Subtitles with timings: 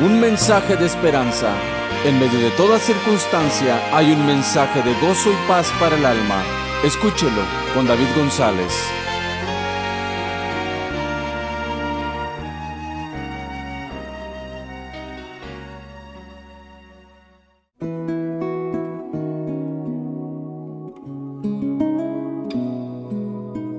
[0.00, 1.54] un mensaje de esperanza.
[2.04, 6.42] En medio de toda circunstancia hay un mensaje de gozo y paz para el alma.
[6.84, 7.42] Escúchelo
[7.74, 8.72] con David González.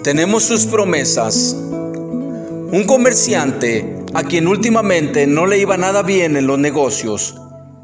[0.04, 1.54] Tenemos sus promesas.
[1.54, 7.36] Un comerciante a quien últimamente no le iba nada bien en los negocios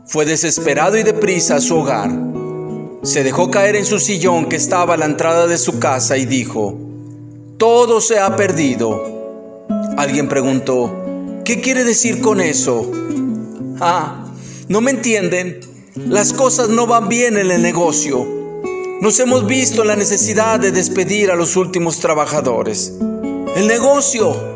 [0.07, 2.09] fue desesperado y deprisa a su hogar.
[3.03, 6.25] Se dejó caer en su sillón que estaba a la entrada de su casa y
[6.25, 6.75] dijo,
[7.59, 9.63] todo se ha perdido.
[9.95, 12.89] Alguien preguntó, ¿qué quiere decir con eso?
[13.79, 14.25] Ah,
[14.69, 15.59] ¿no me entienden?
[15.95, 18.27] Las cosas no van bien en el negocio.
[19.01, 22.91] Nos hemos visto la necesidad de despedir a los últimos trabajadores.
[23.55, 24.52] El negocio,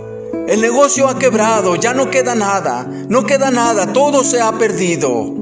[0.48, 5.34] el negocio ha quebrado, ya no queda nada, no queda nada, todo se ha perdido.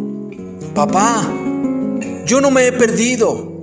[0.73, 1.31] Papá,
[2.25, 3.53] yo no me he perdido.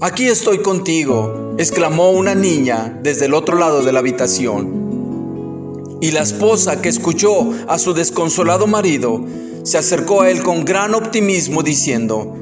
[0.00, 5.98] Aquí estoy contigo, exclamó una niña desde el otro lado de la habitación.
[6.02, 9.24] Y la esposa que escuchó a su desconsolado marido
[9.62, 12.36] se acercó a él con gran optimismo diciendo,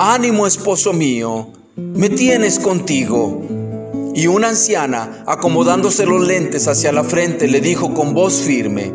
[0.00, 3.40] Ánimo esposo mío, me tienes contigo.
[4.18, 8.92] Y una anciana, acomodándose los lentes hacia la frente, le dijo con voz firme,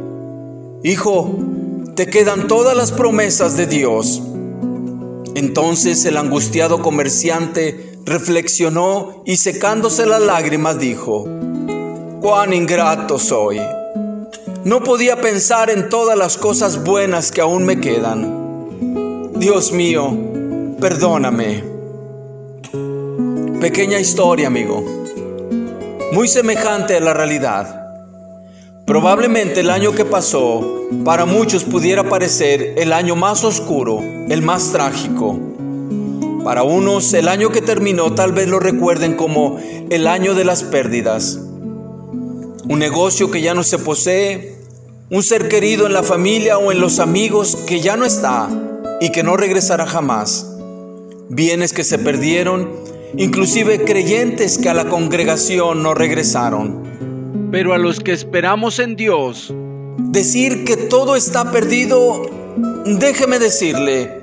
[0.83, 1.39] Hijo,
[1.95, 4.21] te quedan todas las promesas de Dios.
[5.33, 11.23] Entonces el angustiado comerciante reflexionó y secándose las lágrimas dijo,
[12.19, 13.61] cuán ingrato soy.
[14.65, 19.31] No podía pensar en todas las cosas buenas que aún me quedan.
[19.37, 20.17] Dios mío,
[20.81, 21.63] perdóname.
[23.61, 25.02] Pequeña historia, amigo.
[26.13, 27.87] Muy semejante a la realidad.
[28.85, 34.71] Probablemente el año que pasó para muchos pudiera parecer el año más oscuro, el más
[34.71, 35.39] trágico.
[36.43, 39.59] Para unos el año que terminó tal vez lo recuerden como
[39.89, 41.33] el año de las pérdidas.
[41.35, 44.55] Un negocio que ya no se posee,
[45.09, 48.49] un ser querido en la familia o en los amigos que ya no está
[49.01, 50.47] y que no regresará jamás.
[51.29, 52.69] Bienes que se perdieron
[53.17, 57.49] inclusive creyentes que a la congregación no regresaron.
[57.51, 59.53] Pero a los que esperamos en Dios,
[59.97, 62.23] decir que todo está perdido,
[62.85, 64.21] déjeme decirle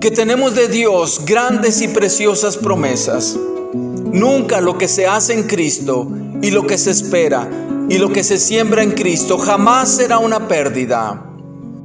[0.00, 3.38] que tenemos de Dios grandes y preciosas promesas.
[3.74, 6.08] Nunca lo que se hace en Cristo
[6.42, 7.48] y lo que se espera
[7.88, 11.24] y lo que se siembra en Cristo jamás será una pérdida.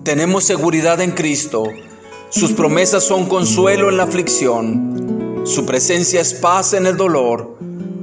[0.04, 1.66] Tenemos seguridad en Cristo.
[2.30, 5.17] Sus promesas son consuelo en la aflicción.
[5.48, 7.58] Su presencia es paz en el dolor.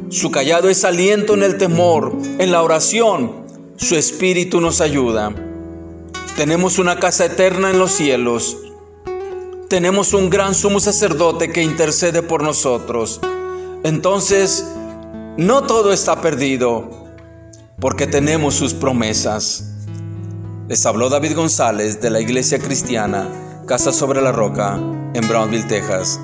[0.08, 2.16] Su callado es aliento en el temor.
[2.38, 3.44] En la oración,
[3.76, 5.30] su espíritu nos ayuda.
[6.36, 8.56] Tenemos una casa eterna en los cielos.
[9.68, 13.20] Tenemos un gran sumo sacerdote que intercede por nosotros.
[13.82, 14.64] Entonces,
[15.36, 16.88] no todo está perdido,
[17.78, 19.70] porque tenemos sus promesas.
[20.66, 23.28] Les habló David González de la Iglesia Cristiana,
[23.66, 24.76] Casa sobre la Roca,
[25.12, 26.18] en Brownville, Texas.